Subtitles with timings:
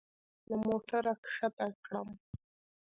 [0.49, 2.09] له موټره يې کښته کړم.